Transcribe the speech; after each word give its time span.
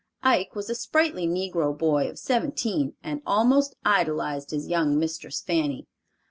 Ike 0.23 0.55
was 0.55 0.67
a 0.67 0.73
sprightly 0.73 1.27
negro 1.27 1.77
boy 1.77 2.09
of 2.09 2.17
seventeen, 2.17 2.95
and 3.03 3.21
almost 3.23 3.75
idolized 3.85 4.49
his 4.49 4.67
young 4.67 4.97
mistress 4.97 5.41
Fanny. 5.43 5.85